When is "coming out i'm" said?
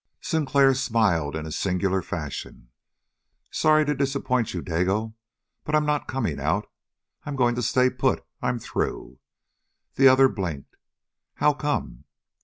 6.07-7.35